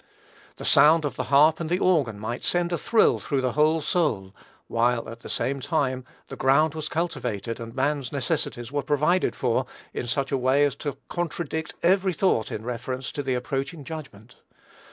The 0.55 0.65
sound 0.65 1.05
of 1.05 1.15
the 1.15 1.25
harp 1.25 1.59
and 1.59 1.69
the 1.69 1.77
organ 1.77 2.17
might 2.17 2.43
send 2.43 2.73
a 2.73 2.77
thrill 2.79 3.19
through 3.19 3.41
the 3.41 3.51
whole 3.51 3.81
soul, 3.81 4.33
while, 4.65 5.07
at 5.07 5.19
the 5.19 5.29
same 5.29 5.59
time, 5.59 6.05
the 6.27 6.35
ground 6.35 6.73
was 6.73 6.89
cultivated, 6.89 7.59
and 7.59 7.75
man's 7.75 8.11
necessities 8.11 8.71
were 8.71 8.81
provided 8.81 9.35
for 9.35 9.67
in 9.93 10.07
such 10.07 10.31
a 10.31 10.39
way 10.39 10.65
as 10.65 10.73
to 10.77 10.97
contradict 11.07 11.75
every 11.83 12.13
thought 12.13 12.51
in 12.51 12.63
reference 12.63 13.11
to 13.11 13.35
approaching 13.35 13.83
judgment. 13.83 14.37